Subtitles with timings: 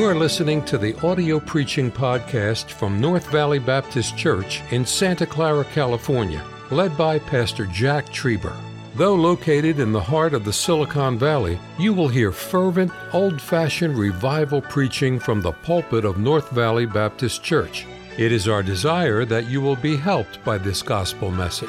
[0.00, 5.26] You are listening to the audio preaching podcast from North Valley Baptist Church in Santa
[5.26, 8.56] Clara, California, led by Pastor Jack Trieber.
[8.94, 13.98] Though located in the heart of the Silicon Valley, you will hear fervent, old fashioned
[13.98, 17.86] revival preaching from the pulpit of North Valley Baptist Church.
[18.16, 21.68] It is our desire that you will be helped by this gospel message.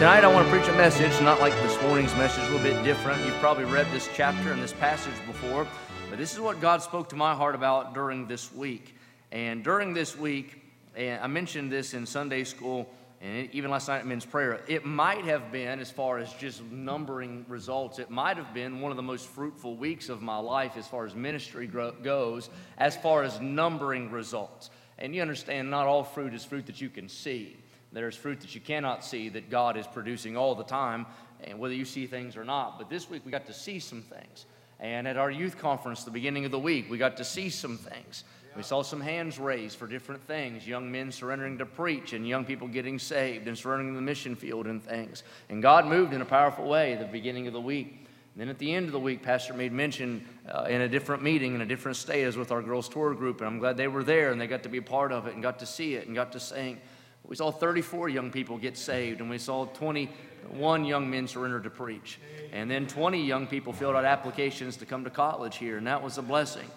[0.00, 2.82] Tonight, I want to preach a message, not like this morning's message, a little bit
[2.82, 3.24] different.
[3.24, 5.64] You've probably read this chapter and this passage before.
[6.12, 8.94] But this is what God spoke to my heart about during this week.
[9.30, 10.62] And during this week,
[10.94, 12.86] and I mentioned this in Sunday school
[13.22, 16.62] and even last night at men's prayer, it might have been, as far as just
[16.64, 20.76] numbering results, it might have been one of the most fruitful weeks of my life
[20.76, 24.68] as far as ministry goes, as far as numbering results.
[24.98, 27.56] And you understand, not all fruit is fruit that you can see.
[27.90, 31.06] There's fruit that you cannot see that God is producing all the time,
[31.42, 32.76] and whether you see things or not.
[32.76, 34.44] But this week we got to see some things.
[34.82, 37.78] And at our youth conference, the beginning of the week, we got to see some
[37.78, 38.24] things.
[38.56, 42.44] We saw some hands raised for different things young men surrendering to preach, and young
[42.44, 45.22] people getting saved and surrendering the mission field and things.
[45.48, 48.06] And God moved in a powerful way at the beginning of the week.
[48.34, 51.22] And then at the end of the week, Pastor made mention uh, in a different
[51.22, 53.88] meeting in a different state as with our girls' tour group, and I'm glad they
[53.88, 55.94] were there and they got to be a part of it and got to see
[55.94, 56.80] it and got to sing.
[57.24, 61.70] We saw 34 young people get saved, and we saw 21 young men surrender to
[61.70, 62.18] preach.
[62.52, 66.02] And then 20 young people filled out applications to come to college here, and that
[66.02, 66.68] was a blessing.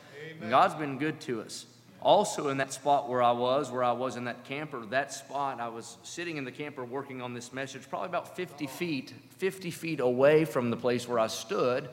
[0.41, 1.65] And God's been good to us.
[2.01, 5.59] Also, in that spot where I was, where I was in that camper, that spot,
[5.59, 9.71] I was sitting in the camper working on this message, probably about 50 feet, 50
[9.71, 11.89] feet away from the place where I stood,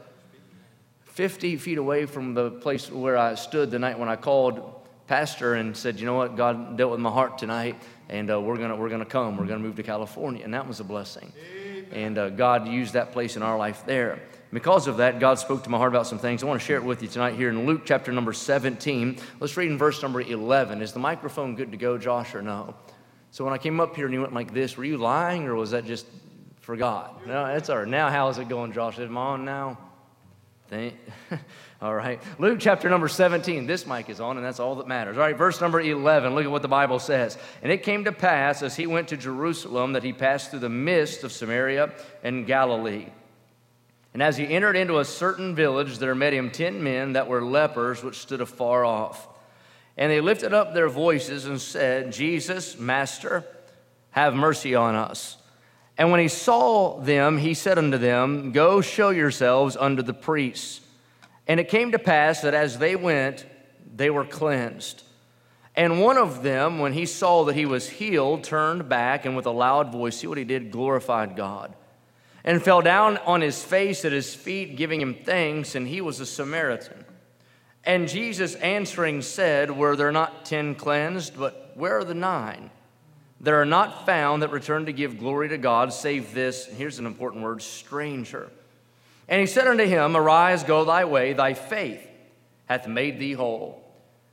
[1.04, 5.54] 50 feet away from the place where I stood the night when I called Pastor
[5.54, 6.36] and said, You know what?
[6.36, 7.76] God dealt with my heart tonight,
[8.08, 9.36] and uh, we're gonna we're gonna come.
[9.36, 10.44] We're going to move to California.
[10.44, 11.32] And that was a blessing.
[11.92, 14.20] And uh, God used that place in our life there.
[14.52, 16.42] Because of that, God spoke to my heart about some things.
[16.42, 19.18] I want to share it with you tonight here in Luke chapter number 17.
[19.40, 20.82] Let's read in verse number 11.
[20.82, 22.74] Is the microphone good to go, Josh, or no?
[23.30, 25.54] So when I came up here and you went like this, were you lying or
[25.54, 26.06] was that just
[26.60, 27.26] for God?
[27.26, 27.88] No, that's all right.
[27.88, 28.98] Now, how is it going, Josh?
[28.98, 29.78] Is it on now?
[30.68, 30.94] Thank,
[31.82, 32.22] all right.
[32.38, 33.66] Luke chapter number 17.
[33.66, 35.16] This mic is on, and that's all that matters.
[35.16, 36.32] All right, verse number 11.
[36.32, 37.36] Look at what the Bible says.
[37.60, 40.68] And it came to pass as he went to Jerusalem that he passed through the
[40.68, 43.06] midst of Samaria and Galilee.
[44.14, 47.42] And as he entered into a certain village, there met him ten men that were
[47.42, 49.26] lepers, which stood afar off.
[49.96, 53.44] And they lifted up their voices and said, Jesus, Master,
[54.10, 55.36] have mercy on us.
[55.98, 60.81] And when he saw them, he said unto them, Go show yourselves unto the priests.
[61.46, 63.46] And it came to pass that as they went,
[63.94, 65.02] they were cleansed.
[65.74, 69.46] And one of them, when he saw that he was healed, turned back and with
[69.46, 71.74] a loud voice, see what he did, glorified God.
[72.44, 76.20] And fell down on his face at his feet, giving him thanks, and he was
[76.20, 77.04] a Samaritan.
[77.84, 82.70] And Jesus answering said, Were there not ten cleansed, but where are the nine?
[83.40, 87.06] There are not found that return to give glory to God, save this, here's an
[87.06, 88.50] important word, stranger.
[89.32, 92.06] And he said unto him, Arise, go thy way, thy faith
[92.66, 93.82] hath made thee whole.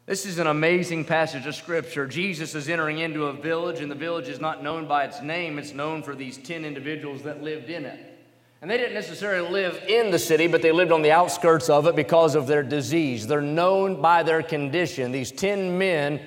[0.05, 2.05] This is an amazing passage of scripture.
[2.05, 5.57] Jesus is entering into a village, and the village is not known by its name,
[5.57, 8.19] it's known for these 10 individuals that lived in it.
[8.61, 11.87] And they didn't necessarily live in the city, but they lived on the outskirts of
[11.87, 13.25] it because of their disease.
[13.25, 15.13] They're known by their condition.
[15.13, 16.19] These 10 men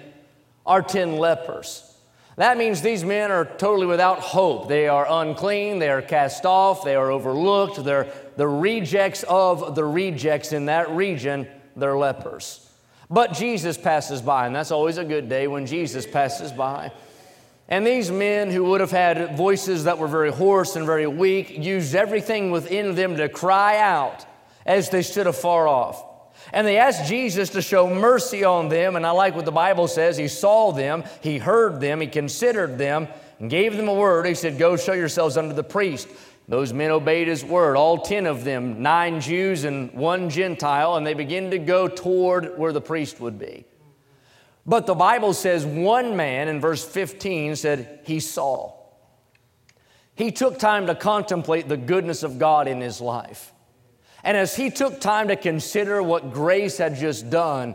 [0.64, 1.91] are 10 lepers.
[2.36, 4.68] That means these men are totally without hope.
[4.68, 9.84] They are unclean, they are cast off, they are overlooked, they're the rejects of the
[9.84, 12.70] rejects in that region, they're lepers.
[13.10, 16.92] But Jesus passes by, and that's always a good day when Jesus passes by.
[17.68, 21.58] And these men who would have had voices that were very hoarse and very weak
[21.58, 24.24] used everything within them to cry out
[24.64, 26.02] as they stood afar off.
[26.52, 28.96] And they asked Jesus to show mercy on them.
[28.96, 30.16] And I like what the Bible says.
[30.16, 33.08] He saw them, he heard them, he considered them,
[33.38, 34.26] and gave them a word.
[34.26, 36.08] He said, Go show yourselves unto the priest.
[36.48, 41.06] Those men obeyed his word, all 10 of them, nine Jews and one Gentile, and
[41.06, 43.64] they begin to go toward where the priest would be.
[44.66, 48.74] But the Bible says one man in verse 15 said, He saw.
[50.14, 53.52] He took time to contemplate the goodness of God in his life.
[54.24, 57.74] And as he took time to consider what grace had just done,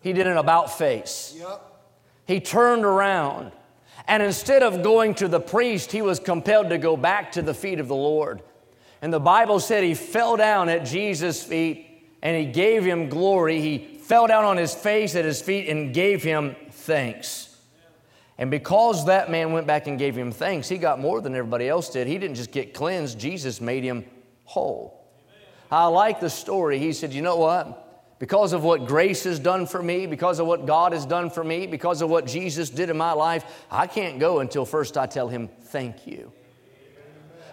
[0.00, 1.34] he did an about face.
[1.38, 1.62] Yep.
[2.26, 3.52] He turned around.
[4.08, 7.54] And instead of going to the priest, he was compelled to go back to the
[7.54, 8.42] feet of the Lord.
[9.02, 11.86] And the Bible said he fell down at Jesus' feet
[12.22, 13.60] and he gave him glory.
[13.60, 17.56] He fell down on his face at his feet and gave him thanks.
[18.36, 21.68] And because that man went back and gave him thanks, he got more than everybody
[21.68, 22.06] else did.
[22.06, 24.04] He didn't just get cleansed, Jesus made him
[24.44, 24.99] whole.
[25.70, 26.78] I like the story.
[26.78, 27.86] He said, You know what?
[28.20, 31.42] because of what grace has done for me, because of what God has done for
[31.42, 35.06] me, because of what Jesus did in my life, I can't go until first I
[35.06, 36.30] tell Him, Thank you.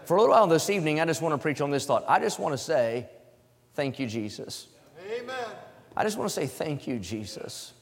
[0.03, 2.05] For a little while this evening, I just want to preach on this thought.
[2.07, 3.07] I just want to say,
[3.73, 4.67] Thank you, Jesus.
[5.09, 5.35] Amen.
[5.95, 7.73] I just want to say, Thank you, Jesus.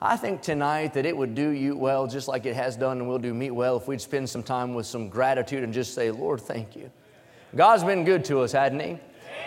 [0.00, 3.08] I think tonight that it would do you well, just like it has done and
[3.08, 6.10] will do me well, if we'd spend some time with some gratitude and just say,
[6.10, 6.90] Lord, thank you.
[7.54, 8.98] God's been good to us, hadn't He?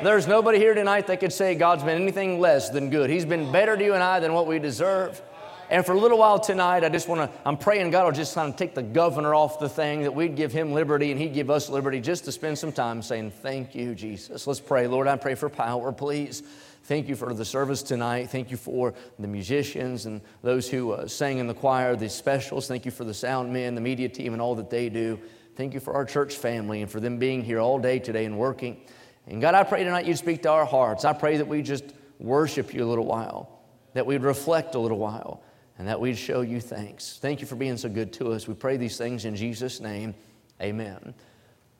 [0.01, 3.09] There's nobody here tonight that could say God's been anything less than good.
[3.09, 5.21] He's been better to you and I than what we deserve.
[5.69, 8.35] And for a little while tonight, I just want to, I'm praying God will just
[8.35, 11.33] kind of take the governor off the thing, that we'd give him liberty and he'd
[11.33, 14.45] give us liberty just to spend some time saying, Thank you, Jesus.
[14.45, 14.87] Let's pray.
[14.87, 16.43] Lord, I pray for power, please.
[16.85, 18.29] Thank you for the service tonight.
[18.29, 22.67] Thank you for the musicians and those who uh, sang in the choir, the specials.
[22.67, 25.17] Thank you for the sound men, the media team, and all that they do.
[25.55, 28.37] Thank you for our church family and for them being here all day today and
[28.37, 28.81] working.
[29.27, 31.05] And God, I pray tonight you speak to our hearts.
[31.05, 31.85] I pray that we just
[32.19, 33.59] worship you a little while,
[33.93, 35.41] that we'd reflect a little while,
[35.77, 37.19] and that we'd show you thanks.
[37.21, 38.47] Thank you for being so good to us.
[38.47, 40.13] We pray these things in Jesus' name.
[40.61, 41.13] Amen.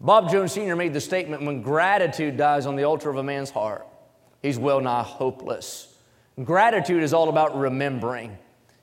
[0.02, 0.76] Bob Jones Sr.
[0.76, 3.88] made the statement when gratitude dies on the altar of a man's heart,
[4.42, 5.96] he's well nigh hopeless.
[6.44, 8.38] Gratitude is all about remembering.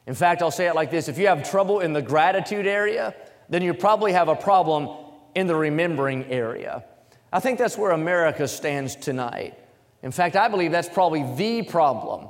[0.07, 3.15] In fact, I'll say it like this if you have trouble in the gratitude area,
[3.49, 4.89] then you probably have a problem
[5.35, 6.85] in the remembering area.
[7.32, 9.56] I think that's where America stands tonight.
[10.03, 12.29] In fact, I believe that's probably the problem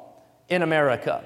[0.48, 1.24] in America.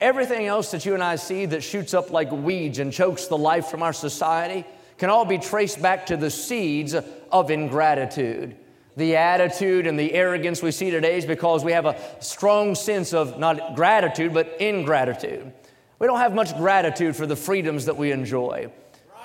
[0.00, 3.38] Everything else that you and I see that shoots up like weeds and chokes the
[3.38, 4.66] life from our society
[4.98, 8.56] can all be traced back to the seeds of ingratitude.
[8.96, 13.12] The attitude and the arrogance we see today is because we have a strong sense
[13.12, 15.52] of not gratitude, but ingratitude.
[15.98, 18.70] We don't have much gratitude for the freedoms that we enjoy.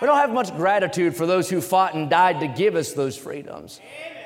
[0.02, 3.18] We don't have much gratitude for those who fought and died to give us those
[3.18, 3.82] freedoms.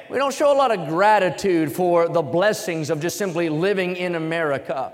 [0.09, 4.13] We don't show a lot of gratitude for the blessings of just simply living in
[4.13, 4.93] America.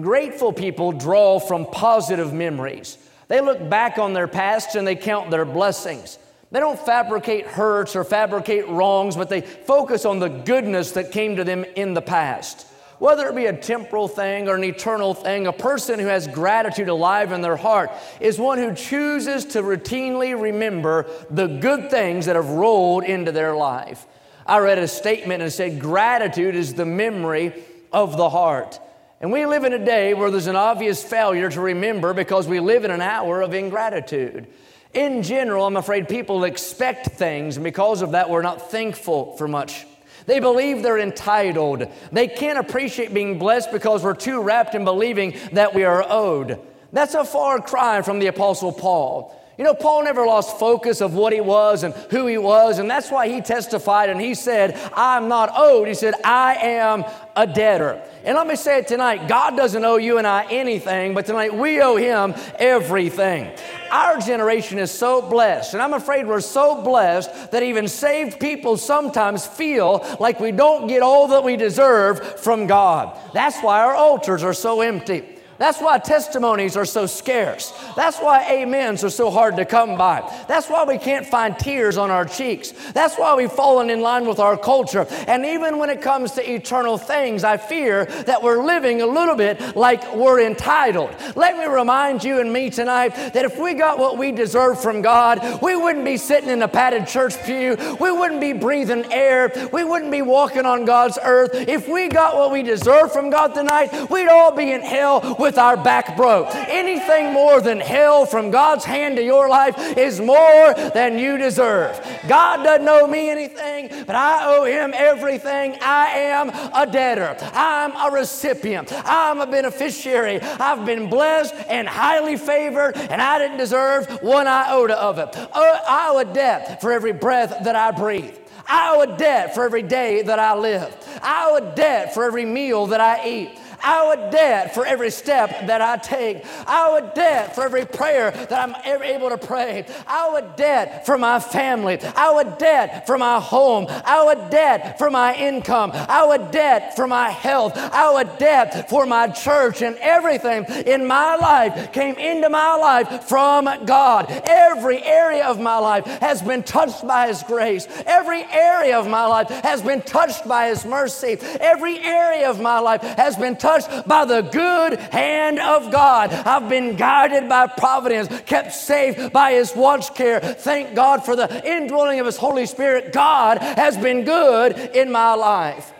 [0.00, 2.98] Grateful people draw from positive memories.
[3.28, 6.18] They look back on their past and they count their blessings.
[6.50, 11.36] They don't fabricate hurts or fabricate wrongs, but they focus on the goodness that came
[11.36, 12.66] to them in the past
[12.98, 16.88] whether it be a temporal thing or an eternal thing, a person who has gratitude
[16.88, 17.90] alive in their heart
[18.20, 23.54] is one who chooses to routinely remember the good things that have rolled into their
[23.54, 24.06] life.
[24.46, 27.52] I read a statement and said, Gratitude is the memory
[27.92, 28.80] of the heart.
[29.20, 32.60] And we live in a day where there's an obvious failure to remember because we
[32.60, 34.46] live in an hour of ingratitude.
[34.94, 39.48] In general, I'm afraid people expect things, and because of that, we're not thankful for
[39.48, 39.84] much.
[40.26, 41.86] They believe they're entitled.
[42.12, 46.60] They can't appreciate being blessed because we're too wrapped in believing that we are owed.
[46.92, 49.32] That's a far cry from the Apostle Paul.
[49.58, 52.90] You know, Paul never lost focus of what he was and who he was, and
[52.90, 55.88] that's why he testified and he said, I'm not owed.
[55.88, 58.02] He said, I am a debtor.
[58.22, 61.54] And let me say it tonight God doesn't owe you and I anything, but tonight
[61.54, 63.50] we owe him everything.
[63.90, 68.76] Our generation is so blessed, and I'm afraid we're so blessed that even saved people
[68.76, 73.18] sometimes feel like we don't get all that we deserve from God.
[73.32, 75.35] That's why our altars are so empty.
[75.58, 77.72] That's why testimonies are so scarce.
[77.96, 80.20] That's why amens are so hard to come by.
[80.48, 82.72] That's why we can't find tears on our cheeks.
[82.92, 85.06] That's why we've fallen in line with our culture.
[85.26, 89.36] And even when it comes to eternal things, I fear that we're living a little
[89.36, 91.14] bit like we're entitled.
[91.34, 95.02] Let me remind you and me tonight that if we got what we deserve from
[95.02, 97.76] God, we wouldn't be sitting in a padded church pew.
[98.00, 99.52] We wouldn't be breathing air.
[99.72, 101.50] We wouldn't be walking on God's earth.
[101.54, 105.58] If we got what we deserve from God tonight, we'd all be in hell with
[105.58, 106.48] our back broke.
[106.52, 112.00] Anything more than hell from God's hand to your life is more than you deserve.
[112.28, 115.78] God doesn't owe me anything, but I owe Him everything.
[115.80, 120.40] I am a debtor, I'm a recipient, I'm a beneficiary.
[120.40, 125.28] I've been blessed and highly favored, and I didn't deserve one iota of it.
[125.32, 128.36] Oh, I owe a debt for every breath that I breathe.
[128.66, 130.92] I owe a debt for every day that I live.
[131.22, 133.60] I owe a debt for every meal that I eat.
[133.84, 136.44] A debt for every step that I take.
[136.66, 139.86] A debt for every prayer that I'm ever able to pray.
[140.08, 141.94] A debt for my family.
[141.94, 143.84] A debt for my home.
[143.84, 145.90] A debt for my income.
[145.92, 147.76] A debt for my health.
[147.76, 149.82] A debt for my church.
[149.82, 154.30] And everything in my life came into my life from God.
[154.46, 157.86] Every area of my life has been touched by His grace.
[158.06, 161.38] Every area of my life has been touched by His mercy.
[161.60, 166.32] Every area of my life has been touched touched by the good hand of God.
[166.32, 170.38] I've been guided by providence, kept safe by His watch care.
[170.38, 173.12] Thank God for the indwelling of His Holy Spirit.
[173.12, 175.92] God has been good in my life.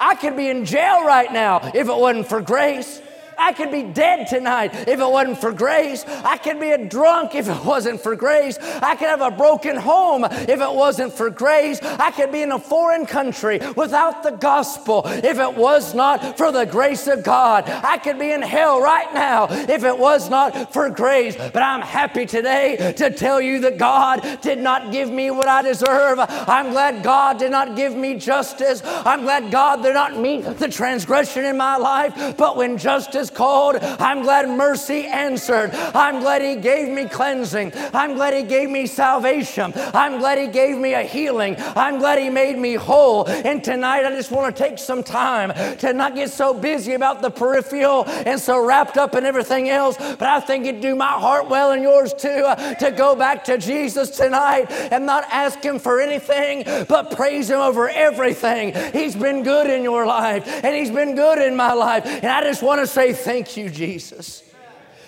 [0.00, 3.00] I could be in jail right now if it wasn't for grace.
[3.38, 6.04] I could be dead tonight if it wasn't for grace.
[6.06, 8.58] I could be a drunk if it wasn't for grace.
[8.58, 11.80] I could have a broken home if it wasn't for grace.
[11.82, 16.52] I could be in a foreign country without the gospel if it was not for
[16.52, 17.68] the grace of God.
[17.68, 21.36] I could be in hell right now if it was not for grace.
[21.36, 25.62] But I'm happy today to tell you that God did not give me what I
[25.62, 26.18] deserve.
[26.20, 28.82] I'm glad God did not give me justice.
[28.84, 32.36] I'm glad God did not meet the transgression in my life.
[32.36, 33.76] But when justice called.
[33.76, 35.70] I'm glad mercy answered.
[35.74, 37.72] I'm glad He gave me cleansing.
[37.94, 39.72] I'm glad He gave me salvation.
[39.76, 41.56] I'm glad He gave me a healing.
[41.58, 43.26] I'm glad He made me whole.
[43.28, 47.22] And tonight I just want to take some time to not get so busy about
[47.22, 49.96] the peripheral and so wrapped up in everything else.
[49.96, 53.44] But I think it'd do my heart well and yours too uh, to go back
[53.44, 58.74] to Jesus tonight and not ask Him for anything, but praise Him over everything.
[58.92, 62.04] He's been good in your life and He's been good in my life.
[62.06, 64.42] And I just want to say Thank you, Jesus.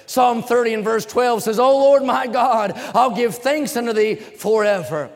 [0.06, 4.16] Psalm 30 and verse 12 says, O Lord my God, I'll give thanks unto thee
[4.16, 5.10] forever.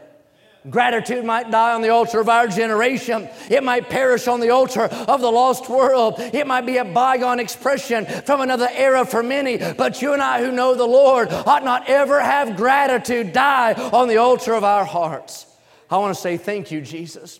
[0.69, 3.28] Gratitude might die on the altar of our generation.
[3.49, 6.14] It might perish on the altar of the lost world.
[6.19, 9.59] It might be a bygone expression from another era for many.
[9.59, 14.09] But you and I who know the Lord ought not ever have gratitude die on
[14.09, 15.47] the altar of our hearts.
[15.88, 17.38] I want to say thank you, Jesus.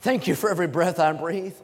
[0.00, 1.54] Thank you for every breath I breathe.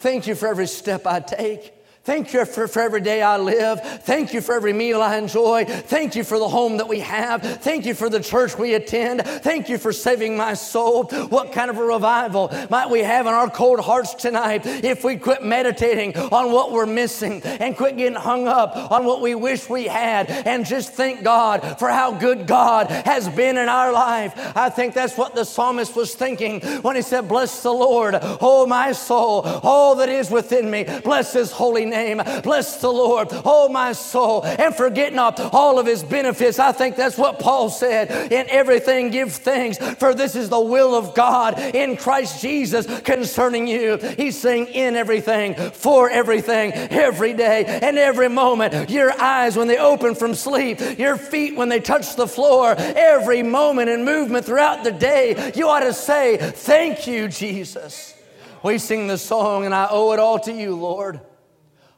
[0.00, 1.72] Thank you for every step I take.
[2.04, 3.80] Thank you for, for every day I live.
[4.02, 5.64] Thank you for every meal I enjoy.
[5.64, 7.40] Thank you for the home that we have.
[7.62, 9.22] Thank you for the church we attend.
[9.24, 11.04] Thank you for saving my soul.
[11.04, 15.16] What kind of a revival might we have in our cold hearts tonight if we
[15.16, 19.70] quit meditating on what we're missing and quit getting hung up on what we wish
[19.70, 24.34] we had and just thank God for how good God has been in our life?
[24.54, 28.66] I think that's what the psalmist was thinking when he said, Bless the Lord, oh
[28.66, 30.84] my soul, all that is within me.
[31.02, 32.20] Bless his holy name name.
[32.42, 36.58] Bless the Lord, oh my soul, and forget not all of his benefits.
[36.58, 38.32] I think that's what Paul said.
[38.32, 43.66] In everything, give thanks, for this is the will of God in Christ Jesus concerning
[43.66, 43.96] you.
[44.16, 48.90] He's saying, in everything, for everything, every day, and every moment.
[48.90, 53.42] Your eyes when they open from sleep, your feet when they touch the floor, every
[53.42, 58.14] moment and movement throughout the day, you ought to say, Thank you, Jesus.
[58.62, 61.20] We sing the song, and I owe it all to you, Lord.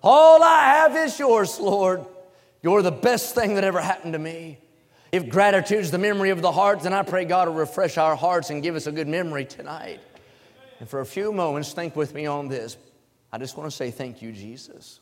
[0.08, 2.06] All I have is yours, Lord.
[2.62, 4.58] You're the best thing that ever happened to me.
[5.10, 8.14] If gratitude is the memory of the heart, then I pray God will refresh our
[8.14, 9.98] hearts and give us a good memory tonight.
[10.78, 12.76] And for a few moments, think with me on this.
[13.32, 15.00] I just want to say thank you, Jesus.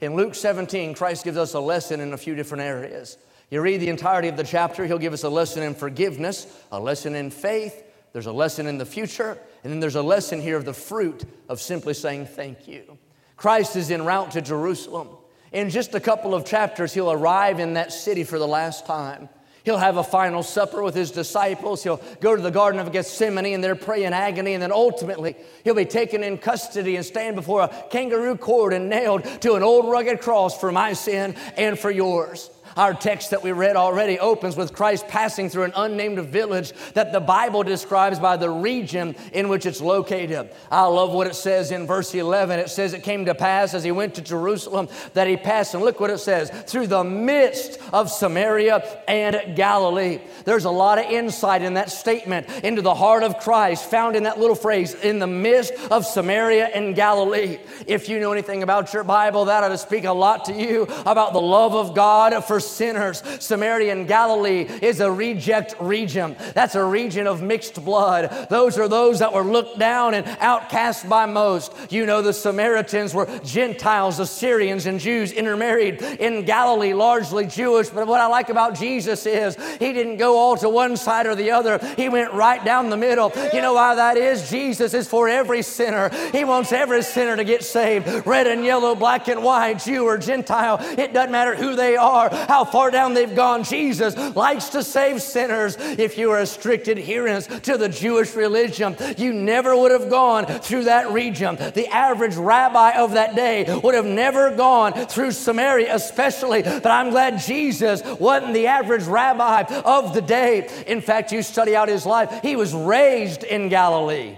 [0.00, 3.18] In Luke 17, Christ gives us a lesson in a few different areas.
[3.50, 6.78] You read the entirety of the chapter, he'll give us a lesson in forgiveness, a
[6.78, 10.56] lesson in faith, there's a lesson in the future, and then there's a lesson here
[10.56, 12.96] of the fruit of simply saying thank you.
[13.36, 15.08] Christ is en route to Jerusalem.
[15.52, 19.28] In just a couple of chapters, he'll arrive in that city for the last time.
[19.64, 21.82] He'll have a final supper with his disciples.
[21.82, 24.52] He'll go to the Garden of Gethsemane and there pray in agony.
[24.52, 28.90] And then ultimately, he'll be taken in custody and stand before a kangaroo court and
[28.90, 32.50] nailed to an old rugged cross for my sin and for yours.
[32.76, 37.12] Our text that we read already opens with Christ passing through an unnamed village that
[37.12, 40.50] the Bible describes by the region in which it's located.
[40.70, 42.58] I love what it says in verse 11.
[42.58, 45.84] It says, It came to pass as he went to Jerusalem that he passed, and
[45.84, 50.20] look what it says, through the midst of Samaria and Galilee.
[50.44, 54.24] There's a lot of insight in that statement into the heart of Christ found in
[54.24, 57.58] that little phrase, in the midst of Samaria and Galilee.
[57.86, 60.82] If you know anything about your Bible, that ought to speak a lot to you
[61.06, 63.22] about the love of God for sinners.
[63.40, 66.36] Samaria and Galilee is a reject region.
[66.54, 68.48] That's a region of mixed blood.
[68.50, 71.72] Those are those that were looked down and outcast by most.
[71.90, 77.88] You know, the Samaritans were Gentiles, Assyrians, and Jews intermarried in Galilee, largely Jewish.
[77.88, 81.34] But what I like about Jesus is he didn't go all to one side or
[81.34, 83.32] the other, he went right down the middle.
[83.52, 84.50] You know why that is?
[84.50, 86.10] Jesus is for every sinner.
[86.32, 90.18] He wants every sinner to get saved red and yellow, black and white, Jew or
[90.18, 90.78] Gentile.
[90.80, 93.64] It doesn't matter who they are, how far down they've gone.
[93.64, 95.76] Jesus likes to save sinners.
[95.76, 100.46] If you are a strict adherence to the Jewish religion, you never would have gone
[100.46, 101.56] through that region.
[101.56, 106.62] The average rabbi of that day would have never gone through Samaria, especially.
[106.62, 110.68] But I'm glad Jesus wasn't the average rabbi of the day.
[110.86, 114.36] In fact, you study out his life, he was raised in Galilee.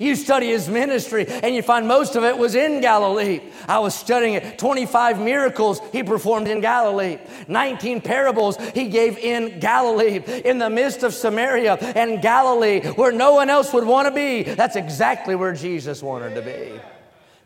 [0.00, 3.40] You study his ministry, and you find most of it was in Galilee.
[3.68, 4.58] I was studying it.
[4.58, 11.02] 25 miracles he performed in Galilee, 19 parables he gave in Galilee, in the midst
[11.02, 14.42] of Samaria and Galilee, where no one else would want to be.
[14.42, 16.80] That's exactly where Jesus wanted to be.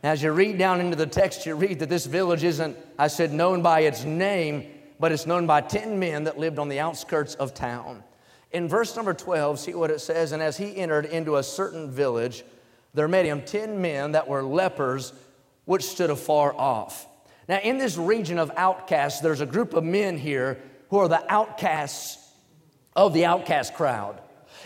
[0.05, 3.33] As you read down into the text, you read that this village isn't, I said,
[3.33, 4.71] known by its name,
[5.01, 8.05] but it's known by 10 men that lived on the outskirts of town.
[8.55, 10.31] In verse number 12, see what it says.
[10.31, 12.45] And as he entered into a certain village,
[12.95, 15.13] there met him 10 men that were lepers,
[15.65, 17.09] which stood afar off.
[17.49, 21.31] Now, in this region of outcasts, there's a group of men here who are the
[21.31, 22.17] outcasts
[22.95, 24.21] of the outcast crowd.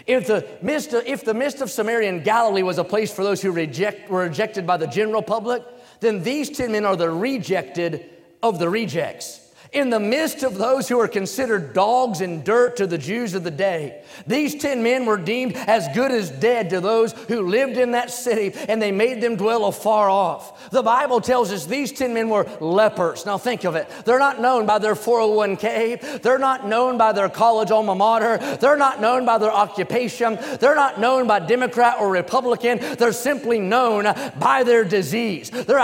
[0.07, 3.41] If the, midst of, if the of Samaria and Galilee was a place for those
[3.41, 5.63] who reject, were rejected by the general public,
[6.01, 8.11] then these 10 men are the rejected
[8.43, 12.87] of the rejects in the midst of those who are considered dogs and dirt to
[12.87, 14.03] the Jews of the day.
[14.27, 18.11] These 10 men were deemed as good as dead to those who lived in that
[18.11, 20.71] city, and they made them dwell afar off.
[20.71, 23.27] The Bible tells us these 10 men were lepers.
[23.27, 23.89] Now think of it.
[24.05, 28.77] They're not known by their 401k, they're not known by their college alma mater, they're
[28.77, 32.79] not known by their occupation, they're not known by Democrat or Republican.
[32.97, 34.05] They're simply known
[34.39, 35.51] by their disease.
[35.51, 35.79] Their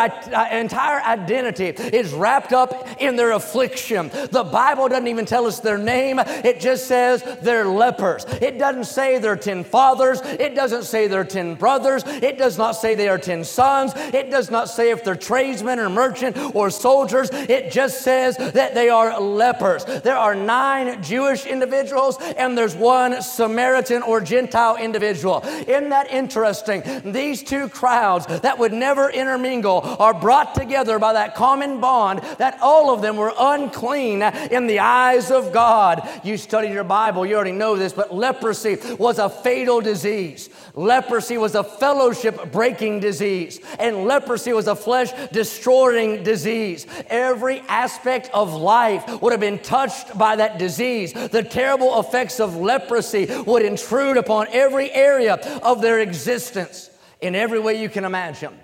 [0.52, 4.10] entire identity is wrapped up in their affliction affliction.
[4.30, 8.24] The Bible doesn't even tell us their name, it just says they're lepers.
[8.40, 12.72] It doesn't say they're 10 fathers, it doesn't say they're 10 brothers, it does not
[12.72, 16.70] say they are 10 sons, it does not say if they're tradesmen or merchant or
[16.70, 19.84] soldiers, it just says that they are lepers.
[19.84, 25.42] There are nine Jewish individuals and there's one Samaritan or Gentile individual.
[25.44, 26.82] Isn't that interesting?
[27.04, 32.58] These two crowds that would never intermingle are brought together by that common bond that
[32.60, 36.08] all of them were un unclean in the eyes of God.
[36.22, 40.50] You studied your Bible, you already know this, but leprosy was a fatal disease.
[40.74, 46.86] Leprosy was a fellowship breaking disease, and leprosy was a flesh destroying disease.
[47.08, 51.12] Every aspect of life would have been touched by that disease.
[51.12, 56.90] The terrible effects of leprosy would intrude upon every area of their existence
[57.20, 58.58] in every way you can imagine.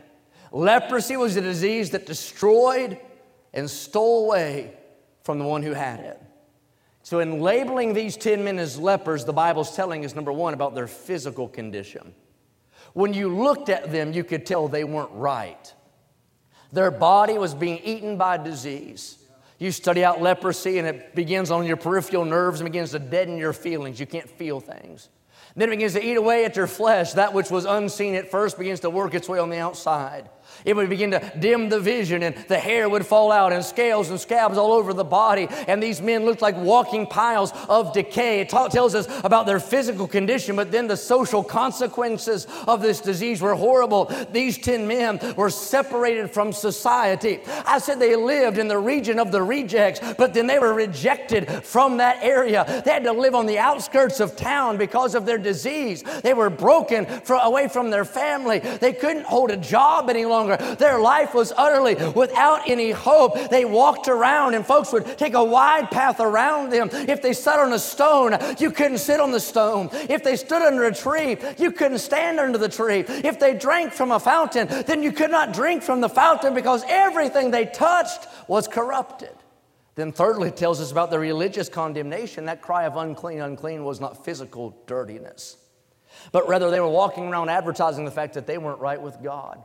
[0.53, 2.99] Leprosy was a disease that destroyed
[3.53, 4.75] and stole away
[5.31, 6.21] from the one who had it.
[7.05, 10.75] So, in labeling these 10 men as lepers, the Bible's telling us number one about
[10.75, 12.13] their physical condition.
[12.95, 15.73] When you looked at them, you could tell they weren't right.
[16.73, 19.19] Their body was being eaten by disease.
[19.61, 23.39] You study out leprosy, and it begins on your peripheral nerves and begins to deaden
[23.39, 24.01] your feelings.
[24.01, 25.11] You can't feel things.
[25.55, 27.13] Then it begins to eat away at your flesh.
[27.13, 30.29] That which was unseen at first begins to work its way on the outside.
[30.65, 34.11] It would begin to dim the vision, and the hair would fall out, and scales
[34.11, 35.49] and scabs all over the body.
[35.69, 38.41] And these men looked like walking piles of decay.
[38.41, 43.01] It ta- tells us about their physical condition, but then the social consequences of this
[43.01, 44.07] disease were horrible.
[44.33, 47.41] These 10 men were separated from society.
[47.67, 51.49] I said they lived in the region of the rejects, but then they were rejected
[51.65, 52.83] from that area.
[52.85, 56.03] They had to live on the outskirts of town because of their disease.
[56.23, 58.59] They were broken from, away from their family.
[58.59, 60.75] They couldn't hold a job any longer longer.
[60.77, 63.51] Their life was utterly without any hope.
[63.51, 66.91] They walked around, and folks would take a wide path around them.
[66.93, 69.89] If they sat on a stone, you couldn't sit on the stone.
[69.93, 73.05] If they stood under a tree, you couldn't stand under the tree.
[73.09, 76.85] If they drank from a fountain, then you could not drink from the fountain because
[76.89, 79.35] everything they touched was corrupted.
[79.97, 82.47] Then, thirdly, it tells us about the religious condemnation.
[82.47, 85.57] That cry of unclean, unclean was not physical dirtiness,
[86.33, 89.63] but rather they were walking around advertising the fact that they weren't right with God.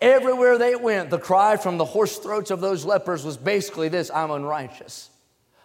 [0.00, 4.10] Everywhere they went, the cry from the hoarse throats of those lepers was basically this
[4.10, 5.10] I'm unrighteous.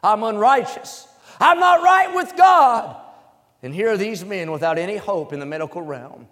[0.04, 1.08] I'm unrighteous.
[1.40, 2.98] I'm not right with God.
[3.62, 6.28] And here are these men without any hope in the medical realm.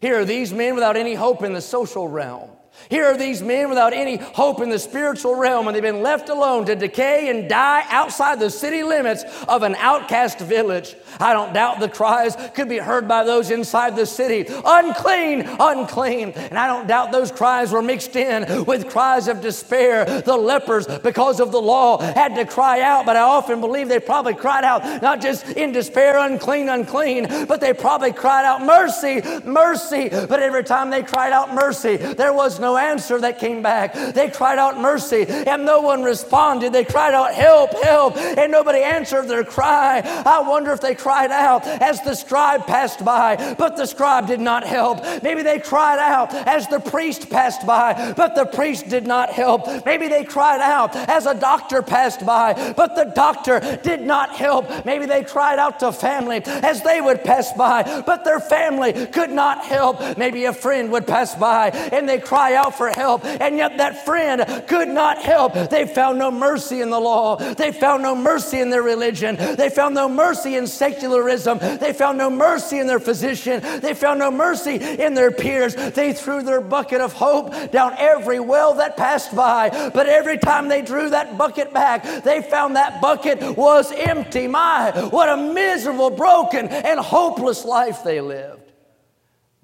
[0.00, 2.50] Here are these men without any hope in the social realm.
[2.88, 6.28] Here are these men without any hope in the spiritual realm, and they've been left
[6.28, 10.96] alone to decay and die outside the city limits of an outcast village.
[11.20, 16.30] I don't doubt the cries could be heard by those inside the city unclean, unclean.
[16.30, 20.04] And I don't doubt those cries were mixed in with cries of despair.
[20.22, 24.00] The lepers, because of the law, had to cry out, but I often believe they
[24.00, 29.22] probably cried out not just in despair, unclean, unclean, but they probably cried out, mercy,
[29.44, 30.08] mercy.
[30.08, 33.92] But every time they cried out mercy, there was no answer that came back.
[33.92, 36.72] They cried out mercy and no one responded.
[36.72, 40.00] They cried out help, help, and nobody answered their cry.
[40.24, 44.40] I wonder if they cried out as the scribe passed by, but the scribe did
[44.40, 45.02] not help.
[45.22, 49.84] Maybe they cried out as the priest passed by, but the priest did not help.
[49.84, 54.86] Maybe they cried out as a doctor passed by, but the doctor did not help.
[54.86, 59.30] Maybe they cried out to family as they would pass by, but their family could
[59.30, 60.16] not help.
[60.16, 62.18] Maybe a friend would pass by and they
[62.52, 65.54] cry out for help, and yet that friend could not help.
[65.70, 67.36] They found no mercy in the law.
[67.36, 69.36] They found no mercy in their religion.
[69.36, 71.58] They found no mercy in secularism.
[71.58, 73.60] They found no mercy in their physician.
[73.80, 75.74] They found no mercy in their peers.
[75.74, 79.90] They threw their bucket of hope down every well that passed by.
[79.94, 84.46] But every time they drew that bucket back, they found that bucket was empty.
[84.46, 88.61] My, what a miserable, broken, and hopeless life they lived.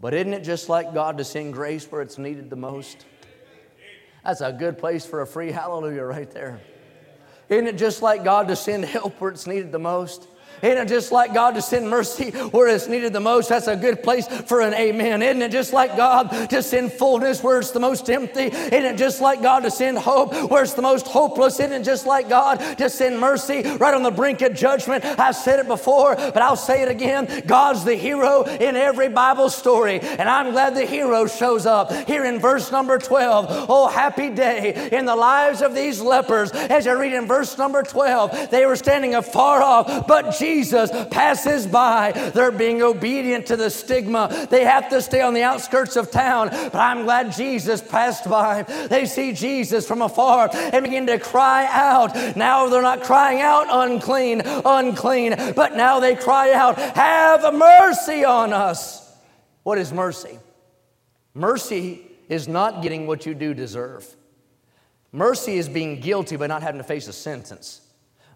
[0.00, 3.04] But isn't it just like God to send grace where it's needed the most?
[4.24, 6.60] That's a good place for a free hallelujah right there.
[7.48, 10.28] Isn't it just like God to send help where it's needed the most?
[10.62, 13.48] Isn't it just like God to send mercy where it's needed the most?
[13.48, 15.22] That's a good place for an amen.
[15.22, 18.46] Isn't it just like God to send fullness where it's the most empty?
[18.46, 21.60] Isn't it just like God to send hope where it's the most hopeless?
[21.60, 25.04] Isn't it just like God to send mercy right on the brink of judgment?
[25.04, 27.44] I've said it before, but I'll say it again.
[27.46, 32.24] God's the hero in every Bible story, and I'm glad the hero shows up here
[32.24, 33.66] in verse number 12.
[33.68, 36.50] Oh, happy day in the lives of these lepers.
[36.50, 40.90] As I read in verse number 12, they were standing afar off, but Jesus Jesus
[41.10, 44.46] passes by, they're being obedient to the stigma.
[44.48, 48.62] They have to stay on the outskirts of town, but I'm glad Jesus passed by.
[48.62, 52.36] They see Jesus from afar and begin to cry out.
[52.36, 58.54] Now they're not crying out, unclean, unclean, but now they cry out, Have mercy on
[58.54, 59.12] us.
[59.64, 60.38] What is mercy?
[61.34, 64.16] Mercy is not getting what you do deserve.
[65.12, 67.82] Mercy is being guilty but not having to face a sentence.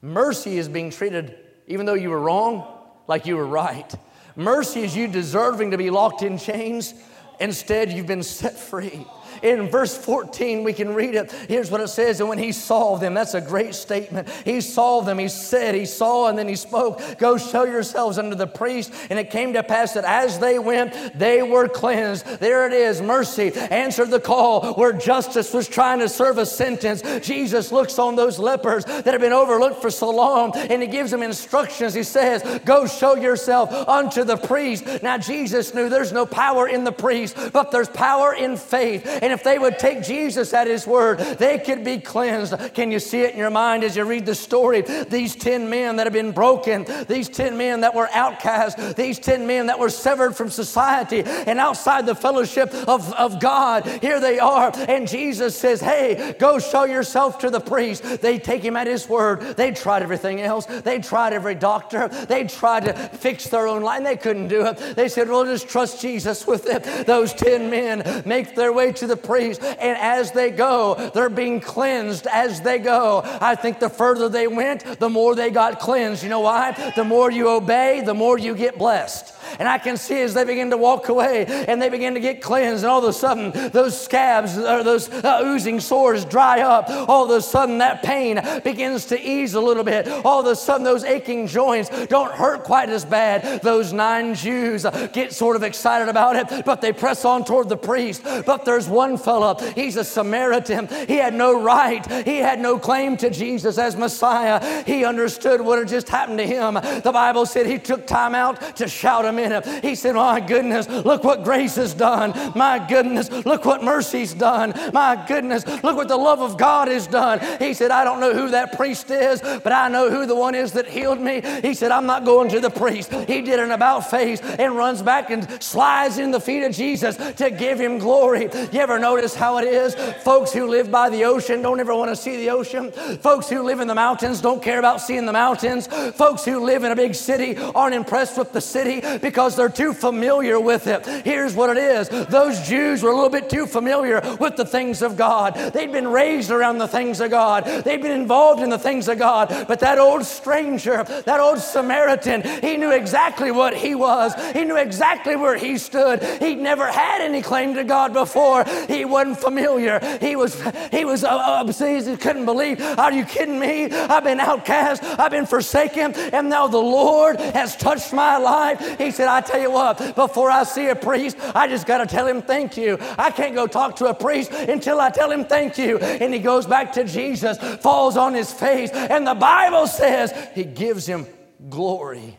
[0.02, 2.66] Mercy is being treated even though you were wrong,
[3.08, 3.92] like you were right.
[4.36, 6.94] Mercy is you deserving to be locked in chains.
[7.40, 9.06] Instead, you've been set free.
[9.42, 11.32] In verse 14, we can read it.
[11.48, 12.20] Here's what it says.
[12.20, 14.28] And when he saw them, that's a great statement.
[14.44, 18.36] He saw them, he said, he saw, and then he spoke, Go show yourselves unto
[18.36, 18.92] the priest.
[19.10, 22.26] And it came to pass that as they went, they were cleansed.
[22.40, 23.02] There it is.
[23.02, 27.02] Mercy answered the call where justice was trying to serve a sentence.
[27.24, 31.10] Jesus looks on those lepers that have been overlooked for so long and he gives
[31.10, 31.94] them instructions.
[31.94, 34.86] He says, Go show yourself unto the priest.
[35.02, 39.06] Now, Jesus knew there's no power in the priest, but there's power in faith.
[39.22, 42.52] And and if they would take Jesus at his word, they could be cleansed.
[42.74, 44.82] Can you see it in your mind as you read the story?
[44.82, 49.46] These 10 men that have been broken, these 10 men that were outcast, these 10
[49.46, 54.38] men that were severed from society and outside the fellowship of, of God, here they
[54.38, 54.70] are.
[54.86, 58.20] And Jesus says, Hey, go show yourself to the priest.
[58.20, 59.56] They take him at his word.
[59.56, 60.66] They tried everything else.
[60.66, 62.08] They tried every doctor.
[62.08, 64.04] They tried to fix their own life.
[64.04, 64.76] They couldn't do it.
[64.94, 67.06] They said, Well, just trust Jesus with it.
[67.06, 69.62] Those 10 men make their way to the priest.
[69.62, 73.22] And as they go, they're being cleansed as they go.
[73.24, 76.22] I think the further they went, the more they got cleansed.
[76.22, 76.92] You know why?
[76.96, 79.34] The more you obey, the more you get blessed.
[79.58, 82.40] And I can see as they begin to walk away and they begin to get
[82.40, 86.88] cleansed, and all of a sudden those scabs or those uh, oozing sores dry up.
[87.08, 90.08] All of a sudden that pain begins to ease a little bit.
[90.24, 93.62] All of a sudden those aching joints don't hurt quite as bad.
[93.62, 97.76] Those nine Jews get sort of excited about it, but they press on toward the
[97.76, 98.22] priest.
[98.24, 100.88] But there's one fellow, he's a Samaritan.
[101.06, 104.84] He had no right, he had no claim to Jesus as Messiah.
[104.84, 106.74] He understood what had just happened to him.
[106.74, 109.38] The Bible said he took time out to shout him
[109.82, 112.32] He said, My goodness, look what grace has done.
[112.54, 114.72] My goodness, look what mercy's done.
[114.92, 117.40] My goodness, look what the love of God has done.
[117.58, 120.54] He said, I don't know who that priest is, but I know who the one
[120.54, 121.42] is that healed me.
[121.62, 123.12] He said, I'm not going to the priest.
[123.12, 127.16] He did an about face and runs back and slides in the feet of Jesus
[127.16, 128.48] to give him glory.
[128.72, 129.94] You ever notice how it is?
[130.22, 132.92] Folks who live by the ocean don't ever want to see the ocean.
[132.92, 135.86] Folks who live in the mountains don't care about seeing the mountains.
[135.86, 139.92] Folks who live in a big city aren't impressed with the city because they're too
[139.92, 141.06] familiar with it.
[141.24, 145.02] Here's what it is those Jews were a little bit too familiar with the things
[145.02, 145.54] of God.
[145.72, 149.18] They'd been raised around the things of God, they'd been involved in the things of
[149.18, 149.66] God.
[149.68, 154.76] But that old stranger, that old Samaritan, he knew exactly what he was, he knew
[154.76, 156.22] exactly where he stood.
[156.40, 158.64] He'd never had any claim to God before.
[158.88, 160.00] He wasn't familiar.
[160.20, 162.80] He was, he was, uh, uh, he couldn't believe.
[162.98, 163.90] Are you kidding me?
[163.90, 168.98] I've been outcast, I've been forsaken, and now the Lord has touched my life.
[168.98, 172.06] He said, I tell you what, before I see a priest, I just got to
[172.06, 172.98] tell him thank you.
[173.16, 175.98] I can't go talk to a priest until I tell him thank you.
[175.98, 180.64] And he goes back to Jesus, falls on his face, and the Bible says he
[180.64, 181.26] gives him
[181.68, 182.38] glory.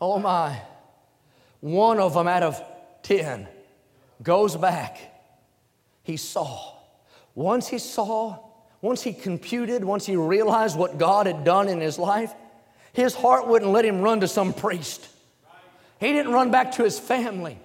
[0.00, 0.60] Oh my.
[1.60, 2.62] One of them out of
[3.02, 3.48] 10
[4.22, 4.98] goes back.
[6.02, 6.74] He saw.
[7.34, 8.38] Once he saw,
[8.80, 12.32] once he computed, once he realized what God had done in his life,
[12.96, 15.06] his heart wouldn't let him run to some priest.
[16.00, 17.58] He didn't run back to his family.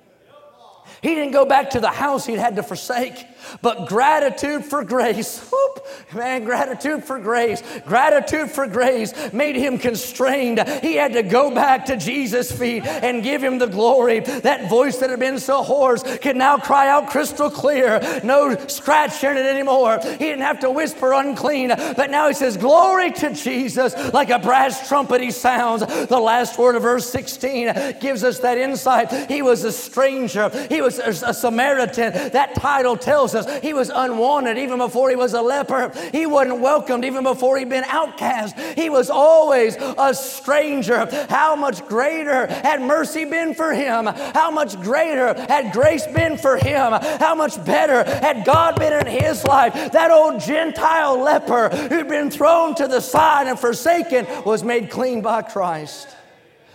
[1.01, 3.25] He didn't go back to the house he'd had to forsake,
[3.61, 5.39] but gratitude for grace.
[5.51, 7.63] Whoop, man, gratitude for grace.
[7.85, 10.59] Gratitude for grace made him constrained.
[10.81, 14.19] He had to go back to Jesus' feet and give him the glory.
[14.19, 17.99] That voice that had been so hoarse could now cry out crystal clear.
[18.23, 19.99] No scratch in it anymore.
[20.01, 23.95] He didn't have to whisper unclean, but now he says, Glory to Jesus.
[24.13, 25.85] Like a brass trumpet, he sounds.
[26.07, 29.29] The last word of verse 16 gives us that insight.
[29.29, 30.49] He was a stranger.
[30.69, 32.13] He was was a Samaritan.
[32.31, 35.91] That title tells us he was unwanted even before he was a leper.
[36.11, 38.57] He wasn't welcomed even before he'd been outcast.
[38.59, 41.07] He was always a stranger.
[41.29, 44.05] How much greater had mercy been for him?
[44.05, 46.93] How much greater had grace been for him?
[47.19, 49.73] How much better had God been in his life?
[49.91, 55.21] That old Gentile leper who'd been thrown to the side and forsaken was made clean
[55.21, 56.15] by Christ.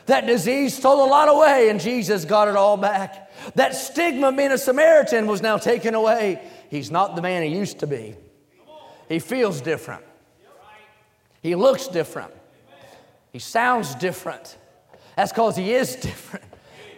[0.07, 3.33] That disease stole a lot away, and Jesus got it all back.
[3.55, 6.41] That stigma of being a Samaritan was now taken away.
[6.71, 8.15] He's not the man he used to be.
[9.09, 10.03] He feels different.
[11.43, 12.33] He looks different.
[13.33, 14.57] He sounds different.
[15.17, 16.45] That's because he is different.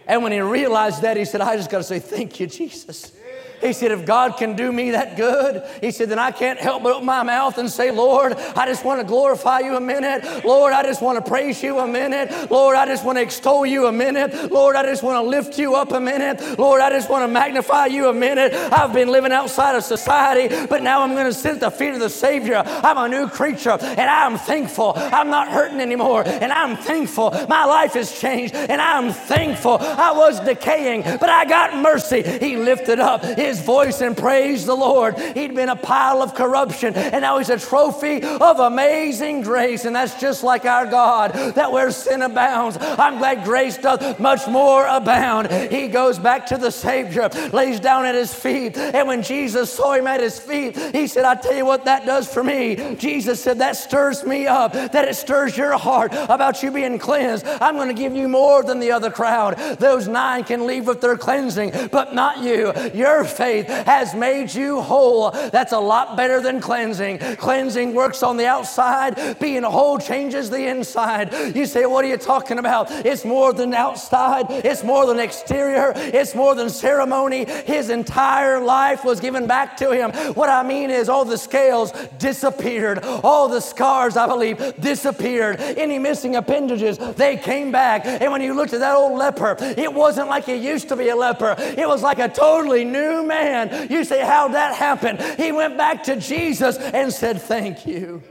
[0.07, 3.13] And when he realized that, he said, I just got to say, Thank you, Jesus.
[3.61, 6.83] He said, If God can do me that good, he said, then I can't help
[6.83, 10.45] but open my mouth and say, Lord, I just want to glorify you a minute.
[10.45, 12.51] Lord, I just want to praise you a minute.
[12.51, 14.51] Lord, I just want to extol you a minute.
[14.51, 16.59] Lord, I just want to lift you up a minute.
[16.59, 18.55] Lord, I just want to magnify you a minute.
[18.55, 21.95] I've been living outside of society, but now I'm going to sit at the feet
[21.95, 22.63] of the Savior.
[22.65, 24.93] I'm a new creature, and I'm thankful.
[24.97, 27.31] I'm not hurting anymore, and I'm thankful.
[27.49, 29.79] My life has changed, and I'm thankful.
[29.81, 32.23] I was decaying, but I got mercy.
[32.23, 35.19] He lifted up his voice and praise the Lord.
[35.19, 39.85] He'd been a pile of corruption, and now he's a trophy of amazing grace.
[39.85, 44.47] And that's just like our God, that where sin abounds, I'm glad grace does much
[44.47, 45.51] more abound.
[45.51, 49.95] He goes back to the Savior, lays down at his feet, and when Jesus saw
[49.95, 52.97] him at his feet, he said, I tell you what that does for me.
[52.97, 57.47] Jesus said, That stirs me up, that it stirs your heart about you being cleansed.
[57.47, 59.57] I'm going to give you more than the other crowd.
[59.79, 62.73] Those nine can leave with their cleansing, but not you.
[62.95, 65.31] Your faith has made you whole.
[65.31, 67.19] That's a lot better than cleansing.
[67.37, 71.33] Cleansing works on the outside, being whole changes the inside.
[71.55, 72.91] You say, What are you talking about?
[72.91, 77.45] It's more than outside, it's more than exterior, it's more than ceremony.
[77.45, 80.11] His entire life was given back to him.
[80.35, 85.61] What I mean is, all the scales disappeared, all the scars, I believe, disappeared.
[85.61, 88.05] Any missing appendages, they came back.
[88.05, 91.11] And when you looked at that old leper, it wasn't like he used to be
[91.11, 93.89] a leper, it was like a totally new man.
[93.91, 95.19] You say, How'd that happen?
[95.37, 98.23] He went back to Jesus and said, Thank you.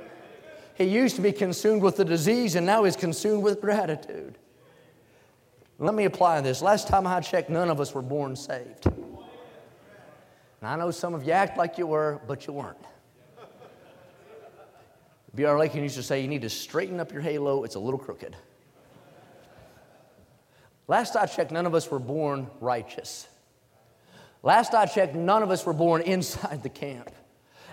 [0.75, 4.37] He used to be consumed with the disease, and now he's consumed with gratitude.
[5.79, 6.61] Let me apply this.
[6.61, 8.85] Last time I checked, none of us were born saved.
[8.85, 8.97] And
[10.61, 12.77] I know some of you act like you were, but you weren't.
[15.35, 15.57] B.R.
[15.57, 18.35] Lakin used to say, You need to straighten up your halo, it's a little crooked.
[20.87, 23.27] Last I checked, none of us were born righteous.
[24.43, 27.11] Last I checked, none of us were born inside the camp.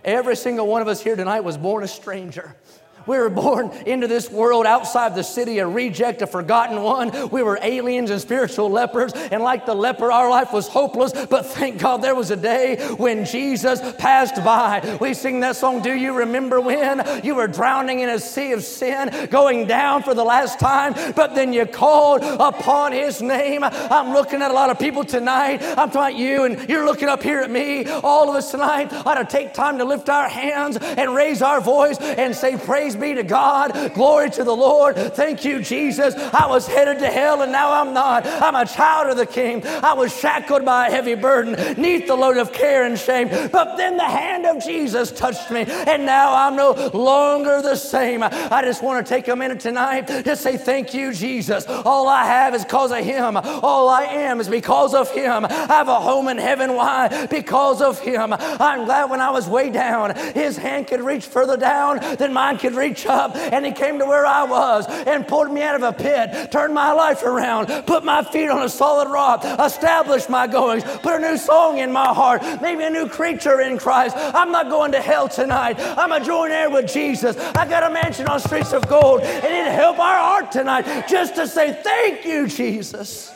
[0.05, 2.57] Every single one of us here tonight was born a stranger.
[3.07, 7.31] We were born into this world outside the city, a reject, a forgotten one.
[7.31, 9.13] We were aliens and spiritual lepers.
[9.13, 11.13] And like the leper, our life was hopeless.
[11.27, 14.99] But thank God there was a day when Jesus passed by.
[15.01, 17.25] We sing that song, Do You Remember When?
[17.25, 21.35] You were drowning in a sea of sin, going down for the last time, but
[21.35, 23.65] then you called upon His name.
[23.65, 25.63] I'm looking at a lot of people tonight.
[25.63, 27.87] I'm talking about you, and you're looking up here at me.
[27.87, 31.61] All of us tonight ought to take time to lift our hands and raise our
[31.61, 33.93] voice and say, Praise Praise be to God.
[33.95, 34.97] Glory to the Lord.
[34.97, 36.15] Thank you, Jesus.
[36.15, 38.27] I was headed to hell and now I'm not.
[38.27, 39.67] I'm a child of the King.
[39.67, 43.29] I was shackled by a heavy burden, neath the load of care and shame.
[43.51, 48.23] But then the hand of Jesus touched me and now I'm no longer the same.
[48.23, 51.67] I just want to take a minute tonight to say thank you, Jesus.
[51.67, 53.37] All I have is because of Him.
[53.37, 55.47] All I am is because of Him.
[55.47, 56.75] I have a home in heaven.
[56.75, 57.27] Why?
[57.27, 58.33] Because of Him.
[58.35, 62.59] I'm glad when I was way down, His hand could reach further down than mine
[62.59, 65.77] could reach reach up and He came to where I was and pulled me out
[65.77, 70.29] of a pit, turned my life around, put my feet on a solid rock, established
[70.29, 73.79] my goings, put a new song in my heart, made me a new creature in
[73.79, 74.17] Christ.
[74.17, 75.77] I'm not going to hell tonight.
[75.79, 77.37] I'm a joint heir with Jesus.
[77.37, 81.35] I got a mansion on streets of gold, and it'll help our heart tonight just
[81.37, 83.33] to say thank you, Jesus.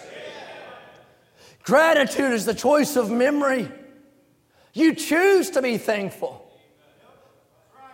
[1.63, 3.71] Gratitude is the choice of memory.
[4.73, 6.48] You choose to be thankful.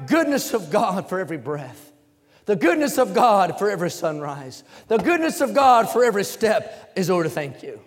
[0.06, 1.92] Goodness of God for every breath.
[2.46, 4.64] The goodness of God for every sunrise.
[4.88, 7.80] The goodness of God for every step is over to thank you.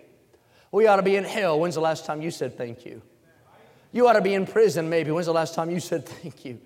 [0.72, 1.60] We ought to be in hell.
[1.60, 3.02] When's the last time you said thank you?
[3.92, 5.10] You ought to be in prison maybe.
[5.10, 6.60] When's the last time you said thank you?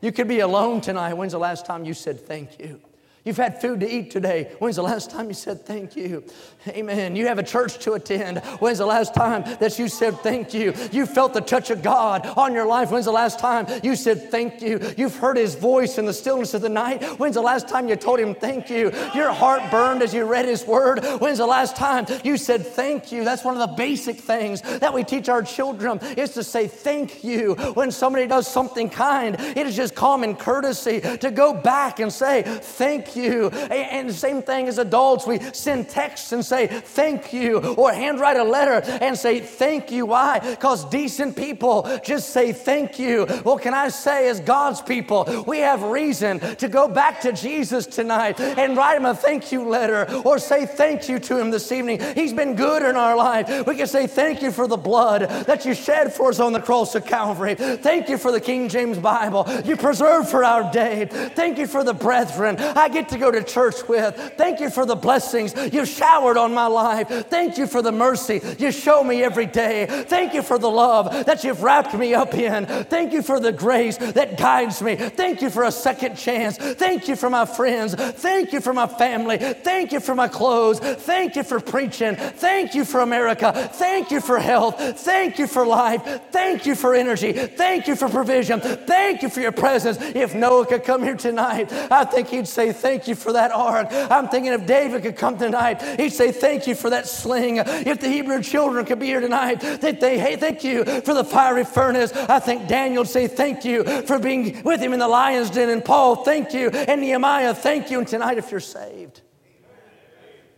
[0.00, 1.14] You could be alone tonight.
[1.14, 2.80] When's the last time you said thank you?
[3.24, 4.50] You've had food to eat today.
[4.60, 6.24] When's the last time you said thank you?
[6.68, 7.16] Amen.
[7.16, 8.38] You have a church to attend.
[8.60, 10.72] When's the last time that you said thank you?
[10.90, 12.90] You felt the touch of God on your life.
[12.90, 14.80] When's the last time you said thank you?
[14.96, 17.04] You've heard His voice in the stillness of the night.
[17.18, 18.90] When's the last time you told Him thank you?
[19.14, 21.04] Your heart burned as you read His word.
[21.20, 23.22] When's the last time you said thank you?
[23.22, 27.22] That's one of the basic things that we teach our children is to say thank
[27.22, 27.54] you.
[27.74, 32.42] When somebody does something kind, it is just common courtesy to go back and say
[32.44, 33.48] thank you.
[33.48, 38.44] And same thing as adults, we send texts and say thank you, or handwrite a
[38.44, 40.06] letter and say thank you.
[40.06, 40.38] Why?
[40.38, 43.26] Because decent people just say thank you.
[43.44, 47.86] Well, can I say, as God's people, we have reason to go back to Jesus
[47.86, 51.70] tonight and write him a thank you letter or say thank you to him this
[51.72, 52.00] evening.
[52.14, 53.66] He's been good in our life.
[53.66, 56.60] We can say thank you for the blood that you shed for us on the
[56.60, 57.54] cross of Calvary.
[57.54, 61.06] Thank you for the King James Bible you preserved for our day.
[61.10, 64.14] Thank you for the brethren I get to go to church with.
[64.36, 67.08] Thank you for the blessings you've showered on my life.
[67.28, 69.86] Thank you for the mercy you show me every day.
[70.08, 72.66] Thank you for the love that you've wrapped me up in.
[72.66, 74.96] Thank you for the grace that guides me.
[74.96, 76.56] Thank you for a second chance.
[76.56, 77.94] Thank you for my friends.
[77.94, 79.38] Thank you for my family.
[79.38, 80.78] Thank you for my clothes.
[80.80, 82.16] Thank you for preaching.
[82.16, 83.70] Thank you for America.
[83.72, 85.00] Thank you for health.
[85.00, 86.02] Thank you for life.
[86.30, 87.32] Thank you for energy.
[87.32, 88.60] Thank you for provision.
[88.60, 89.98] Thank you for your presence.
[90.00, 93.88] If Noah could come here tonight, I think he'd say, Thank you for that ark.
[93.90, 97.56] I'm thinking if David could come tonight, he'd say, Thank you for that sling.
[97.58, 101.24] If the Hebrew children could be here tonight, they'd say, Hey, thank you for the
[101.24, 102.12] fiery furnace.
[102.12, 105.68] I think Daniel would say, Thank you for being with him in the lion's den.
[105.68, 106.70] And Paul, thank you.
[106.70, 107.98] And Nehemiah, thank you.
[107.98, 109.20] And tonight, if you're saved,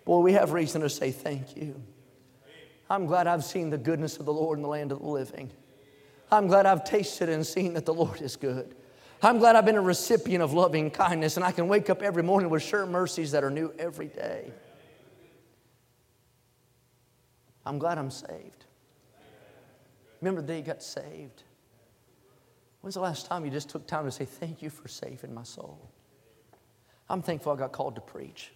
[0.05, 1.81] boy, we have reason to say thank you.
[2.91, 5.51] I'm glad I've seen the goodness of the Lord in the land of the living.
[6.31, 8.75] I'm glad I've tasted and seen that the Lord is good.
[9.25, 12.25] I'm glad I've been a recipient of loving kindness and I can wake up every
[12.25, 14.51] morning with sure mercies that are new every day.
[17.65, 18.65] I'm glad I'm saved.
[20.21, 21.45] Remember the day you got saved?
[22.81, 25.45] When's the last time you just took time to say, Thank you for saving my
[25.45, 25.89] soul?
[27.09, 28.51] I'm thankful I got called to preach.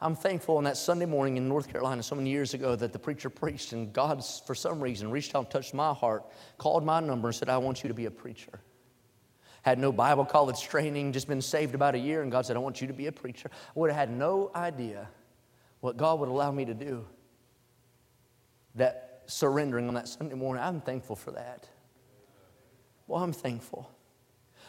[0.00, 2.98] I'm thankful on that Sunday morning in North Carolina so many years ago that the
[2.98, 6.24] preacher preached and God, for some reason, reached out and touched my heart,
[6.58, 8.60] called my number, and said, I want you to be a preacher
[9.62, 12.60] had no Bible college training, just been saved about a year, and God said, I
[12.60, 13.50] want you to be a preacher.
[13.52, 15.08] I would have had no idea
[15.80, 17.04] what God would allow me to do.
[18.74, 21.68] That surrendering on that Sunday morning, I'm thankful for that.
[23.06, 23.90] Well, I'm thankful.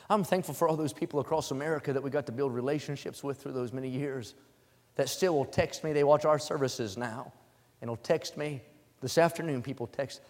[0.10, 3.42] I'm thankful for all those people across America that we got to build relationships with
[3.42, 4.36] through those many years
[4.96, 5.94] that still will text me.
[5.94, 7.34] They watch our services now
[7.82, 8.62] and will text me.
[9.02, 10.22] This afternoon, people text,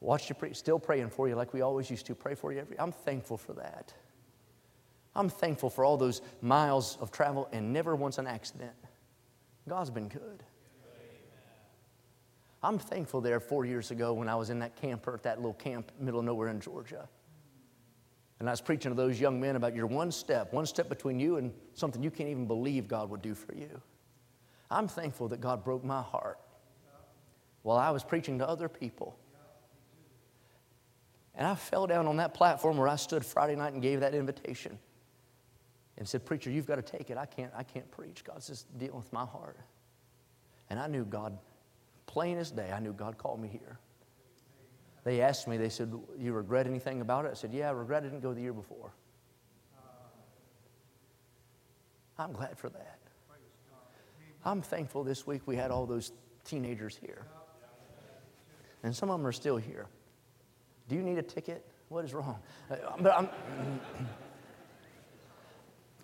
[0.00, 2.14] watch you, pre- still praying for you like we always used to.
[2.14, 2.78] Pray for you every.
[2.78, 3.92] I'm thankful for that.
[5.16, 8.72] I'm thankful for all those miles of travel and never once an accident.
[9.68, 10.42] God's been good.
[12.62, 15.54] I'm thankful there four years ago when I was in that camper at that little
[15.54, 17.08] camp middle of nowhere in Georgia.
[18.40, 21.20] And I was preaching to those young men about your one step, one step between
[21.20, 23.80] you and something you can't even believe God would do for you.
[24.70, 26.40] I'm thankful that God broke my heart
[27.62, 29.16] while I was preaching to other people.
[31.34, 34.14] And I fell down on that platform where I stood Friday night and gave that
[34.14, 34.78] invitation
[35.96, 37.16] and said, Preacher, you've got to take it.
[37.16, 38.24] I can't, I can't preach.
[38.24, 39.58] God's just dealing with my heart.
[40.70, 41.38] And I knew God,
[42.06, 43.78] plain as day, I knew God called me here.
[45.04, 47.32] They asked me, they said, You regret anything about it?
[47.32, 48.92] I said, Yeah, I regret I didn't go the year before.
[52.18, 52.98] I'm glad for that.
[54.44, 56.12] I'm thankful this week we had all those
[56.44, 57.26] teenagers here.
[58.82, 59.86] And some of them are still here.
[60.88, 61.64] Do you need a ticket?
[61.88, 62.38] What is wrong?
[62.70, 63.28] Uh, but I'm.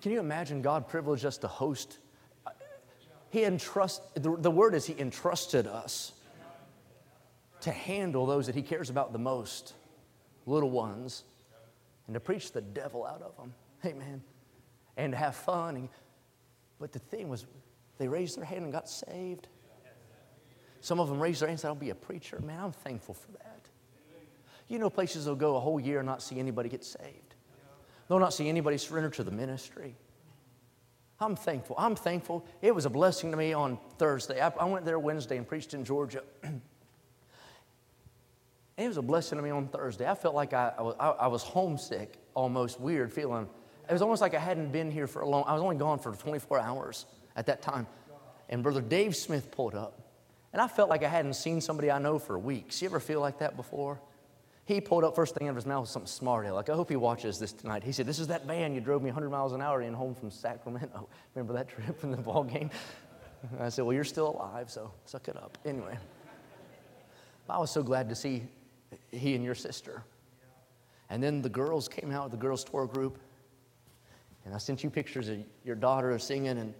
[0.00, 1.98] Can you imagine God privileged us to host?
[3.30, 6.12] He entrust, the, the word is He entrusted us
[7.60, 9.74] to handle those that He cares about the most,
[10.46, 11.24] little ones,
[12.06, 13.54] and to preach the devil out of them.
[13.84, 14.22] Amen.
[14.96, 15.76] And to have fun.
[15.76, 15.88] And,
[16.80, 17.46] but the thing was,
[17.98, 19.46] they raised their hand and got saved.
[20.80, 22.40] Some of them raised their hand and said, I'll be a preacher.
[22.40, 23.60] Man, I'm thankful for that.
[24.66, 27.29] You know, places will go a whole year and not see anybody get saved.
[28.10, 29.94] They'll not see anybody surrender to the ministry.
[31.20, 31.76] I'm thankful.
[31.78, 32.44] I'm thankful.
[32.60, 34.40] It was a blessing to me on Thursday.
[34.40, 36.24] I, I went there Wednesday and preached in Georgia.
[38.76, 40.08] it was a blessing to me on Thursday.
[40.08, 43.48] I felt like I, I, was, I, was homesick, almost weird feeling.
[43.88, 45.44] It was almost like I hadn't been here for a long.
[45.46, 47.06] I was only gone for 24 hours
[47.36, 47.86] at that time.
[48.48, 50.00] And Brother Dave Smith pulled up.
[50.52, 52.82] And I felt like I hadn't seen somebody I know for weeks.
[52.82, 54.00] You ever feel like that before?
[54.70, 56.48] He pulled up first thing out of his mouth was something smart.
[56.52, 57.82] Like, I hope he watches this tonight.
[57.82, 60.14] He said, This is that van you drove me 100 miles an hour in home
[60.14, 61.08] from Sacramento.
[61.34, 62.70] Remember that trip from the ball game?
[63.58, 65.58] I said, Well, you're still alive, so suck it up.
[65.64, 65.98] Anyway,
[67.48, 68.44] I was so glad to see
[69.10, 70.04] he and your sister.
[71.08, 73.18] And then the girls came out the girls' tour group.
[74.44, 76.74] And I sent you pictures of your daughter singing and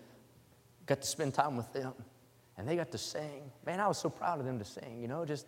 [0.87, 1.95] got to spend time with them.
[2.57, 3.51] And they got to sing.
[3.67, 5.47] Man, I was so proud of them to sing, you know, just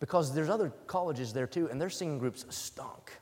[0.00, 3.12] because there's other colleges there too, and their singing groups stunk.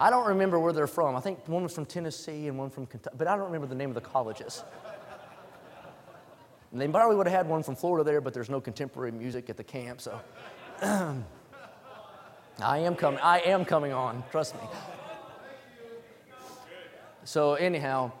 [0.00, 1.16] I don't remember where they're from.
[1.16, 3.74] I think one was from Tennessee and one from Kentucky, but I don't remember the
[3.74, 4.62] name of the colleges.
[6.70, 9.50] And they probably would have had one from Florida there, but there's no contemporary music
[9.50, 10.20] at the camp, so
[10.82, 13.18] I am coming.
[13.20, 14.22] I am coming on.
[14.30, 14.60] Trust me.
[17.24, 18.12] So anyhow,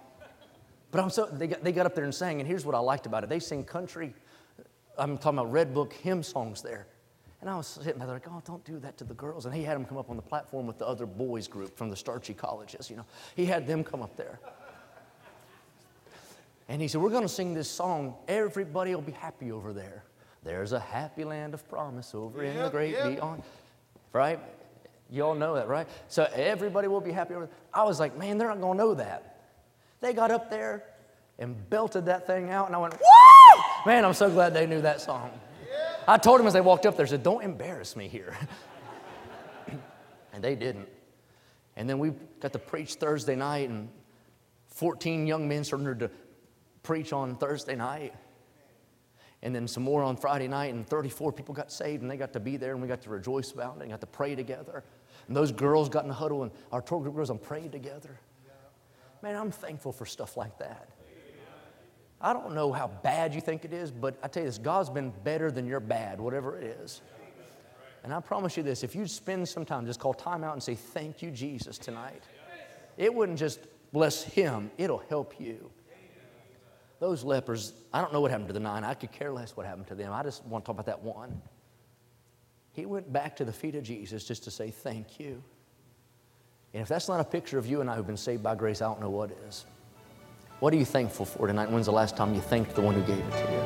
[0.90, 2.78] but I'm so they got, they got up there and sang, and here's what I
[2.78, 3.28] liked about it.
[3.28, 4.14] They sing country.
[4.98, 6.86] I'm talking about Red Book hymn songs there.
[7.40, 9.46] And I was sitting there like, oh, don't do that to the girls.
[9.46, 11.88] And he had them come up on the platform with the other boys group from
[11.88, 13.04] the starchy colleges, you know.
[13.36, 14.40] He had them come up there.
[16.68, 18.14] And he said, We're going to sing this song.
[18.26, 20.02] Everybody will be happy over there.
[20.42, 23.14] There's a happy land of promise over yep, in the great yep.
[23.14, 23.42] beyond.
[24.12, 24.40] Right?
[25.10, 25.86] You all know that, right?
[26.08, 27.54] So everybody will be happy over there.
[27.72, 29.36] I was like, Man, they're not going to know that.
[30.00, 30.84] They got up there
[31.38, 33.17] and belted that thing out, and I went, Woo!
[33.86, 35.30] Man, I'm so glad they knew that song.
[36.06, 38.36] I told them as they walked up there, I said, Don't embarrass me here.
[40.32, 40.88] and they didn't.
[41.76, 42.10] And then we
[42.40, 43.88] got to preach Thursday night, and
[44.68, 46.10] 14 young men surrendered to
[46.82, 48.14] preach on Thursday night.
[49.42, 52.32] And then some more on Friday night, and 34 people got saved, and they got
[52.32, 54.82] to be there, and we got to rejoice about it, and got to pray together.
[55.28, 58.18] And those girls got in a huddle, and our tour group girls and prayed together.
[59.22, 60.88] Man, I'm thankful for stuff like that.
[62.20, 64.90] I don't know how bad you think it is, but I tell you this God's
[64.90, 67.00] been better than your bad, whatever it is.
[68.04, 70.62] And I promise you this if you spend some time, just call time out and
[70.62, 72.22] say, Thank you, Jesus, tonight.
[72.96, 73.60] It wouldn't just
[73.92, 75.70] bless him, it'll help you.
[77.00, 78.82] Those lepers, I don't know what happened to the nine.
[78.82, 80.12] I could care less what happened to them.
[80.12, 81.40] I just want to talk about that one.
[82.72, 85.42] He went back to the feet of Jesus just to say, Thank you.
[86.74, 88.82] And if that's not a picture of you and I who've been saved by grace,
[88.82, 89.64] I don't know what is.
[90.60, 91.70] What are you thankful for tonight?
[91.70, 93.60] When's the last time you thanked the one who gave it to you?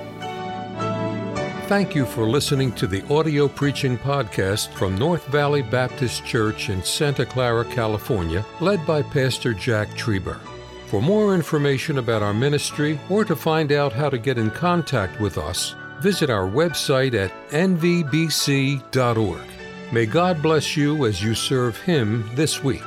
[1.68, 6.82] Thank you for listening to the audio preaching podcast from North Valley Baptist Church in
[6.82, 10.38] Santa Clara, California, led by Pastor Jack Trieber.
[10.88, 15.18] For more information about our ministry or to find out how to get in contact
[15.18, 19.40] with us, visit our website at nvbc.org.
[19.93, 22.82] May God bless you as you serve Him this week.